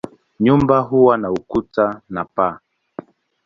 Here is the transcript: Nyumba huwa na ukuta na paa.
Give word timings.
Nyumba 0.39 0.79
huwa 0.79 1.17
na 1.17 1.31
ukuta 1.31 2.01
na 2.09 2.25
paa. 2.25 2.59